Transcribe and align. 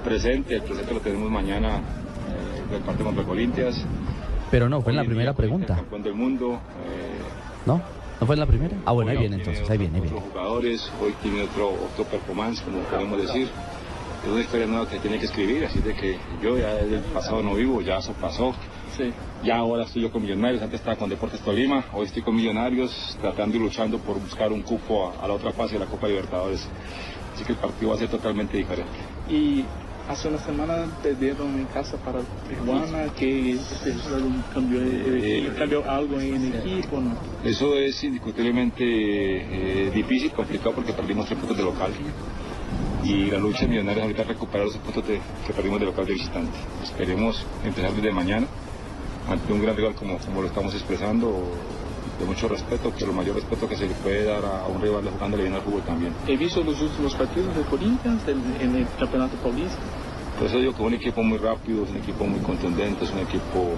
presente, 0.00 0.54
el 0.56 0.62
presente 0.62 0.92
lo 0.94 1.00
tenemos 1.00 1.30
mañana 1.30 1.78
eh, 1.78 2.72
del 2.72 2.82
partido 2.82 3.06
contra 3.06 3.24
Corintias. 3.24 3.82
Pero 4.50 4.68
no, 4.68 4.82
fue 4.82 4.92
en 4.92 4.96
la 4.96 5.04
primera 5.04 5.32
pregunta. 5.34 5.76
Campeón 5.76 6.02
del 6.02 6.14
mundo. 6.14 6.54
eh, 6.54 7.20
¿No? 7.66 7.80
¿No 8.20 8.26
fue 8.26 8.34
en 8.34 8.40
la 8.40 8.46
primera? 8.46 8.76
Ah, 8.84 8.92
bueno, 8.92 9.10
ahí 9.12 9.16
viene 9.16 9.36
entonces, 9.36 9.68
ahí 9.70 9.78
viene, 9.78 9.96
ahí 9.96 10.02
viene. 10.02 10.20
jugadores, 10.20 10.90
hoy 11.02 11.14
tiene 11.22 11.42
otro, 11.42 11.68
otro 11.70 12.04
performance, 12.04 12.60
como 12.62 12.80
podemos 12.80 13.22
decir. 13.22 13.48
Es 14.22 14.30
una 14.30 14.40
historia 14.42 14.66
nueva 14.66 14.86
que 14.86 14.98
tiene 14.98 15.18
que 15.18 15.24
escribir, 15.24 15.64
así 15.64 15.78
de 15.80 15.94
que 15.94 16.18
yo 16.42 16.58
ya 16.58 16.74
desde 16.74 16.96
el 16.96 17.02
pasado 17.04 17.42
no 17.42 17.54
vivo, 17.54 17.80
ya 17.80 17.96
eso 17.98 18.12
pasó. 18.20 18.54
Ya 19.42 19.56
ahora 19.56 19.84
estoy 19.84 20.02
yo 20.02 20.12
con 20.12 20.20
Millonarios, 20.20 20.60
antes 20.62 20.80
estaba 20.80 20.96
con 20.96 21.08
Deportes 21.08 21.40
Tolima, 21.40 21.84
hoy 21.94 22.04
estoy 22.04 22.20
con 22.20 22.36
Millonarios 22.36 23.16
tratando 23.22 23.56
y 23.56 23.60
luchando 23.60 23.96
por 23.98 24.20
buscar 24.20 24.52
un 24.52 24.60
cupo 24.60 25.10
a, 25.18 25.24
a 25.24 25.28
la 25.28 25.32
otra 25.32 25.52
fase 25.52 25.74
de 25.74 25.78
la 25.78 25.86
Copa 25.86 26.06
Libertadores. 26.06 26.68
Así 27.34 27.44
que 27.44 27.52
el 27.52 27.58
partido 27.58 27.88
va 27.92 27.96
a 27.96 27.98
ser 27.98 28.08
totalmente 28.08 28.58
diferente. 28.58 28.92
Y 29.30 29.64
hace 30.10 30.28
una 30.28 30.38
semana 30.38 30.86
perdieron 31.02 31.58
en 31.58 31.66
casa 31.66 31.96
para 31.98 32.20
Tijuana, 32.48 33.12
que 33.14 33.56
cambió, 34.52 34.80
eh, 34.82 35.46
Eh, 35.46 35.52
cambió 35.56 35.88
algo 35.88 36.20
en 36.20 36.34
el 36.46 36.54
equipo, 36.54 37.00
¿no? 37.00 37.16
Eso 37.44 37.76
es 37.76 38.02
indiscutiblemente 38.02 38.82
eh, 38.84 39.90
difícil, 39.94 40.32
complicado 40.32 40.72
porque 40.74 40.92
perdimos 40.92 41.26
tres 41.26 41.38
puntos 41.38 41.56
de 41.56 41.62
local. 41.62 41.92
Y 43.04 43.30
la 43.30 43.38
lucha 43.38 43.60
de 43.62 43.68
Millonarios 43.68 44.02
ahorita 44.02 44.24
recuperar 44.24 44.66
esos 44.66 44.80
puntos 44.82 45.06
de- 45.06 45.20
que 45.46 45.52
perdimos 45.52 45.80
de 45.80 45.86
local 45.86 46.04
de 46.06 46.12
visitante. 46.12 46.52
Esperemos 46.82 47.44
empezar 47.64 47.92
desde 47.92 48.12
mañana 48.12 48.46
ante 49.28 49.52
un 49.52 49.62
gran 49.62 49.76
rival 49.76 49.94
como, 49.94 50.18
como 50.18 50.42
lo 50.42 50.48
estamos 50.48 50.74
expresando, 50.74 51.48
de 52.18 52.26
mucho 52.26 52.48
respeto, 52.48 52.92
pero 52.98 53.12
el 53.12 53.16
mayor 53.16 53.34
respeto 53.36 53.66
que 53.66 53.76
se 53.76 53.86
le 53.86 53.94
puede 53.94 54.24
dar 54.24 54.44
a, 54.44 54.66
un 54.66 54.82
rival 54.82 55.08
jugándole 55.08 55.44
bien 55.44 55.54
al 55.54 55.62
fútbol 55.62 55.80
también. 55.82 56.12
He 56.28 56.36
visto 56.36 56.62
los 56.62 56.78
últimos 56.82 57.14
partidos 57.14 57.56
de 57.56 57.62
Corinthians 57.62 58.20
en, 58.28 58.42
en 58.60 58.76
el 58.76 58.86
Campeonato 58.98 59.36
Paulista. 59.38 59.78
Por 60.40 60.48
eso 60.48 60.58
digo 60.58 60.72
que 60.72 60.80
es 60.80 60.86
un 60.86 60.94
equipo 60.94 61.22
muy 61.22 61.36
rápido, 61.36 61.84
es 61.84 61.90
un 61.90 61.98
equipo 61.98 62.24
muy 62.24 62.40
contundente, 62.40 63.04
es 63.04 63.10
un 63.12 63.18
equipo 63.18 63.76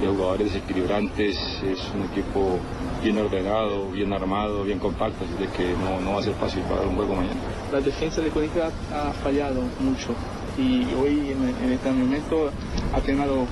de 0.00 0.08
jugadores 0.08 0.52
desequilibrantes, 0.52 1.36
es 1.62 1.78
un 1.94 2.02
equipo 2.10 2.58
bien 3.04 3.18
ordenado, 3.18 3.88
bien 3.92 4.12
armado, 4.12 4.64
bien 4.64 4.80
compacto, 4.80 5.24
así 5.24 5.34
de 5.34 5.48
que 5.52 5.72
no, 5.76 6.00
no 6.00 6.14
va 6.14 6.18
a 6.18 6.22
ser 6.24 6.34
fácil 6.34 6.64
para 6.64 6.82
un 6.82 6.96
juego 6.96 7.14
mañana. 7.14 7.36
La 7.70 7.80
defensa 7.80 8.20
de 8.20 8.30
Corinthians 8.30 8.74
ha, 8.92 9.12
fallado 9.12 9.62
mucho 9.78 10.12
y 10.58 10.92
hoy 10.94 11.30
en, 11.30 11.64
en 11.64 11.72
este 11.72 11.92
momento 11.92 12.50
ha 12.92 13.00
tenido 13.00 13.42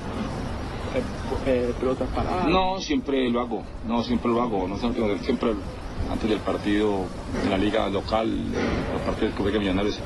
eh, 0.93 1.01
eh, 1.45 1.73
pelotas 1.79 2.09
paradas. 2.09 2.49
No, 2.49 2.81
siempre 2.81 3.29
lo 3.29 3.39
hago, 3.39 3.63
no, 3.87 4.03
siempre 4.03 4.29
lo 4.29 4.41
hago, 4.41 4.67
no 4.67 4.75
siempre, 4.75 5.19
siempre 5.19 5.53
antes 6.11 6.29
del 6.29 6.39
partido 6.39 7.05
en 7.45 7.49
la 7.49 7.57
liga 7.57 7.87
local, 7.87 8.29
parte 9.05 9.25
del 9.25 9.33
Club 9.33 9.51
de 9.53 9.59
Millonarios, 9.59 9.97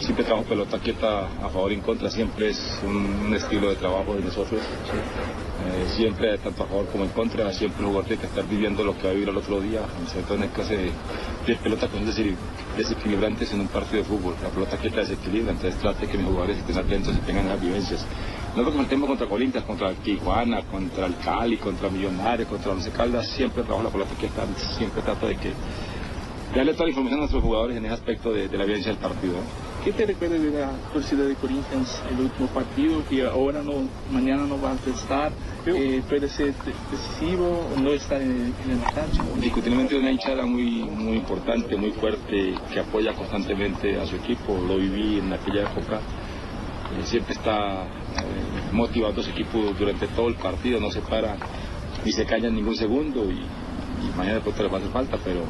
siempre 0.00 0.24
trabajo 0.24 0.48
pelota 0.48 0.78
quieta 0.78 1.26
a 1.26 1.48
favor 1.48 1.72
y 1.72 1.76
en 1.76 1.80
contra, 1.80 2.10
siempre 2.10 2.50
es 2.50 2.80
un, 2.84 2.96
un 3.26 3.34
estilo 3.34 3.70
de 3.70 3.76
trabajo 3.76 4.14
de 4.14 4.22
nosotros, 4.22 4.60
eh, 4.60 5.86
siempre 5.96 6.38
tanto 6.38 6.64
a 6.64 6.66
favor 6.66 6.86
como 6.86 7.04
en 7.04 7.10
contra, 7.10 7.52
siempre 7.52 7.80
el 7.80 7.86
jugador 7.86 8.06
tiene 8.06 8.20
que 8.20 8.26
estar 8.28 8.46
viviendo 8.46 8.84
lo 8.84 8.96
que 8.96 9.04
va 9.04 9.10
a 9.10 9.12
vivir 9.12 9.28
el 9.28 9.36
otro 9.36 9.60
día, 9.60 9.80
sobre 10.12 10.36
en 10.36 10.42
el 10.42 10.52
caso 10.52 10.70
de, 10.70 10.90
de 11.46 11.56
pelota 11.56 11.88
que 11.88 11.96
son 11.98 12.36
desequilibrantes 12.76 13.52
en 13.52 13.60
un 13.60 13.68
partido 13.68 14.02
de 14.02 14.08
fútbol, 14.08 14.34
la 14.42 14.48
pelota 14.48 14.76
quieta 14.76 15.00
desequilibra, 15.00 15.52
entonces 15.52 15.80
trate 15.80 16.06
que 16.06 16.18
mis 16.18 16.26
jugadores 16.26 16.58
estén 16.58 16.78
atentos 16.78 17.14
y 17.14 17.26
tengan 17.26 17.48
las 17.48 17.60
vivencias. 17.60 18.04
No 18.54 18.64
como 18.64 18.82
el 18.82 18.86
tema 18.86 19.06
contra 19.06 19.26
Corintias, 19.26 19.64
contra 19.64 19.94
Tijuana, 19.94 20.62
contra 20.64 21.06
el 21.06 21.16
Cali, 21.16 21.56
contra 21.56 21.88
Millonarios, 21.88 22.48
contra 22.48 22.72
Once 22.72 22.90
Caldas, 22.90 23.26
siempre 23.28 23.62
trabajo 23.62 23.84
la 23.84 23.90
pelota 23.90 24.14
quieta, 24.18 24.46
siempre 24.76 25.00
trato 25.00 25.26
de 25.26 25.36
que 25.36 25.52
darle 26.54 26.72
toda 26.72 26.84
la 26.84 26.90
información 26.90 27.18
a 27.18 27.20
nuestros 27.22 27.42
jugadores 27.42 27.76
en 27.76 27.84
ese 27.86 27.94
aspecto 27.94 28.32
de, 28.32 28.48
de 28.48 28.58
la 28.58 28.64
vivencia 28.64 28.90
del 28.92 29.00
partido. 29.00 29.34
¿Qué 29.84 29.92
te 29.92 30.06
recuerda 30.06 30.38
de 30.38 30.50
la 30.50 30.70
torcida 30.92 31.24
de 31.24 31.34
Corinthians 31.34 32.02
el 32.10 32.20
último 32.20 32.46
partido 32.48 33.02
que 33.08 33.26
ahora 33.26 33.62
no, 33.62 33.72
mañana 34.12 34.44
no 34.46 34.60
va 34.60 34.72
a 34.72 34.74
estar? 34.74 35.32
Eh, 35.66 36.02
puede 36.08 36.28
ser 36.28 36.54
de- 36.54 36.72
decisivo 36.90 37.68
no 37.82 37.90
estar 37.90 38.20
en, 38.22 38.54
en 38.64 38.70
el 38.70 38.82
cancha. 38.94 39.22
Indiscutiblemente 39.34 39.96
una 39.98 40.10
hinchada 40.12 40.44
muy, 40.46 40.82
muy 40.84 41.16
importante, 41.16 41.76
muy 41.76 41.90
fuerte, 41.92 42.54
que 42.72 42.80
apoya 42.80 43.12
constantemente 43.14 43.98
a 43.98 44.06
su 44.06 44.16
equipo. 44.16 44.56
Lo 44.68 44.76
viví 44.76 45.18
en 45.18 45.32
aquella 45.32 45.62
época. 45.62 45.96
Eh, 46.96 47.02
siempre 47.04 47.32
está 47.34 47.84
eh, 47.84 47.86
motivando 48.72 49.20
a 49.20 49.24
su 49.24 49.30
equipo 49.30 49.58
durante 49.78 50.06
todo 50.08 50.28
el 50.28 50.34
partido, 50.34 50.78
no 50.78 50.90
se 50.90 51.00
para 51.00 51.36
ni 52.04 52.12
se 52.12 52.24
calla 52.26 52.48
en 52.48 52.54
ningún 52.54 52.76
segundo 52.76 53.24
y, 53.30 53.38
y 53.38 54.16
mañana 54.16 54.34
después 54.36 54.58
les 54.60 54.70
va 54.70 54.76
a 54.76 54.78
hacer 54.78 54.90
falta, 54.92 55.18
pero, 55.24 55.44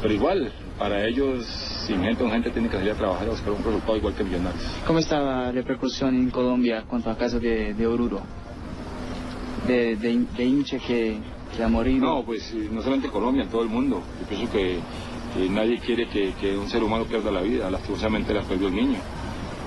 pero 0.00 0.14
igual, 0.14 0.52
para 0.78 1.06
ellos, 1.06 1.46
sin 1.86 2.02
gente, 2.02 2.28
gente 2.28 2.50
tiene 2.50 2.68
que 2.68 2.76
salir 2.76 2.92
a 2.92 2.94
trabajar 2.94 3.24
y 3.24 3.28
a 3.28 3.32
buscar 3.32 3.52
un 3.52 3.64
resultado 3.64 3.96
igual 3.96 4.14
que 4.14 4.24
Millonarios. 4.24 4.62
¿Cómo 4.86 4.98
está 4.98 5.20
la 5.20 5.52
repercusión 5.52 6.14
en 6.14 6.30
Colombia 6.30 6.84
cuanto 6.86 7.10
al 7.10 7.16
caso 7.16 7.40
de, 7.40 7.74
de 7.74 7.86
Oruro? 7.86 8.20
De, 9.66 9.96
de, 9.96 10.24
de 10.36 10.44
hincha 10.44 10.78
que, 10.78 11.18
que 11.56 11.62
ha 11.62 11.68
morido. 11.68 12.06
No, 12.06 12.24
pues 12.24 12.52
eh, 12.52 12.68
no 12.70 12.80
solamente 12.80 13.08
en 13.08 13.12
Colombia, 13.12 13.42
en 13.44 13.48
todo 13.48 13.62
el 13.62 13.68
mundo. 13.68 14.02
Yo 14.20 14.28
pienso 14.28 14.52
que, 14.52 14.78
que 15.34 15.48
nadie 15.48 15.78
quiere 15.78 16.06
que, 16.08 16.34
que 16.40 16.56
un 16.56 16.68
ser 16.68 16.84
humano 16.84 17.04
pierda 17.04 17.30
la 17.32 17.40
vida. 17.40 17.70
Lastimosamente 17.70 18.32
la 18.32 18.42
perdió 18.42 18.68
el 18.68 18.74
niño. 18.74 18.98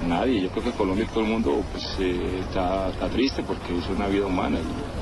Nadie. 0.07 0.41
Yo 0.41 0.49
creo 0.49 0.63
que 0.63 0.71
Colombia 0.71 1.05
todo 1.13 1.25
el 1.25 1.29
mundo 1.29 1.61
pues, 1.71 1.97
eh, 1.99 2.39
está, 2.47 2.89
está 2.89 3.09
triste 3.09 3.43
porque 3.43 3.77
es 3.77 3.89
una 3.89 4.07
vida 4.07 4.25
humana. 4.25 4.57
Y, 4.59 4.61
y 4.61 4.98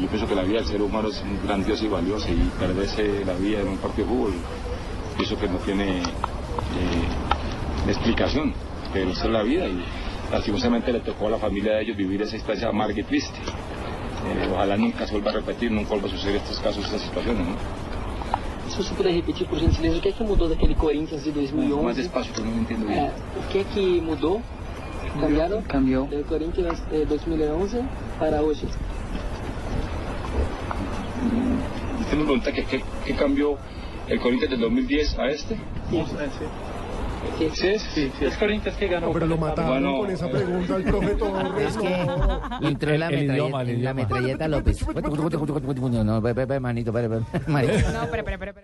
yo 0.00 0.08
pienso 0.08 0.26
que 0.26 0.34
la 0.34 0.42
vida 0.42 0.58
del 0.58 0.66
ser 0.66 0.82
humano 0.82 1.08
es 1.08 1.22
grandiosa 1.44 1.84
y 1.84 1.88
valiosa. 1.88 2.30
Y 2.30 2.50
perderse 2.58 3.24
la 3.24 3.34
vida 3.34 3.60
en 3.60 3.68
un 3.68 3.76
partido 3.78 4.08
de 4.08 4.14
fútbol, 4.14 4.32
pienso 5.16 5.38
que 5.38 5.48
no 5.48 5.58
tiene 5.58 5.98
eh, 5.98 7.88
explicación. 7.88 8.54
Pero 8.92 9.10
esa 9.10 9.26
es 9.26 9.30
la 9.30 9.42
vida. 9.42 9.66
Y 9.66 9.82
lastimosamente 10.30 10.92
le 10.92 11.00
tocó 11.00 11.26
a 11.26 11.30
la 11.30 11.38
familia 11.38 11.74
de 11.74 11.82
ellos 11.82 11.96
vivir 11.96 12.22
esa 12.22 12.36
instancia 12.36 12.68
amarga 12.68 12.98
y 12.98 13.02
triste. 13.04 13.38
Eh, 13.38 14.48
ojalá 14.52 14.76
nunca 14.76 15.06
se 15.06 15.12
vuelva 15.12 15.30
a 15.30 15.34
repetir, 15.34 15.70
nunca 15.70 15.90
vuelva 15.90 16.08
a 16.08 16.10
suceder 16.10 16.36
estos 16.36 16.58
casos, 16.60 16.84
estas 16.84 17.02
situaciones, 17.02 17.46
¿no? 17.46 17.56
Se 18.68 18.78
você 18.78 18.94
puder 18.94 19.14
repetir, 19.14 19.46
por 19.48 19.58
gentileza, 19.58 19.98
o 19.98 20.00
que 20.00 20.08
é 20.08 20.12
que 20.12 20.24
mudou 20.24 20.48
daquele 20.48 20.74
Corinthians 20.74 21.24
de 21.24 21.30
2011? 21.30 21.84
Más 21.84 21.96
despacio, 21.96 22.32
que 22.32 22.40
no 22.40 22.52
me 22.52 22.60
entiendo 22.60 22.86
bien. 22.86 23.00
É, 23.00 23.12
o 23.36 23.42
que 23.50 23.58
é 23.58 23.64
que 23.64 24.00
mudou? 24.00 24.40
Cambiaram 25.20 25.60
Cambió. 25.62 26.04
do 26.04 26.24
Corinthians 26.24 26.80
de 26.90 27.04
2011 27.04 27.84
para 28.18 28.40
hoje? 28.40 28.66
Usted 32.00 32.16
me 32.18 32.24
pregunta 32.24 32.52
que 32.52 32.64
qué, 32.64 33.14
cambió 33.14 33.56
el 34.08 34.20
Corinthians 34.20 34.50
del 34.50 34.60
2010 34.60 35.18
a 35.18 35.26
este. 35.28 35.54
Sí, 35.90 36.04
sí. 36.06 36.44
Que- 37.38 37.50
¿Sí 37.54 37.68
es? 37.68 37.82
Sí, 37.94 38.10
sí, 38.18 38.24
es 38.24 38.36
Corinthians 38.36 38.76
que 38.76 38.88
ganó. 38.88 39.06
No, 39.06 39.12
pero 39.12 39.26
lo 39.26 39.36
mataron 39.36 39.70
Bueno. 39.82 39.98
con 39.98 40.10
esa 40.10 40.28
pregunta 40.28 40.76
el 40.76 40.82
profe 40.82 41.14
Torres. 41.14 41.66
Es 41.68 41.76
que 41.76 42.06
entró 42.68 42.96
la, 42.96 43.08
El- 43.08 43.14
el 43.14 43.20
metralleta, 43.20 43.32
idioma, 43.34 43.60
el 43.62 43.66
la 43.68 43.72
idioma. 43.74 43.94
metralleta 43.94 44.48
López. 44.48 44.86
No, 44.86 44.94
manito, 44.94 46.92
manito. 47.46 47.92
No, 47.92 48.08
pero, 48.10 48.24
pero, 48.24 48.38
pero. 48.38 48.62